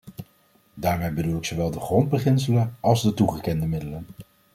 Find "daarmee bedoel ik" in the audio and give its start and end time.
0.73-1.45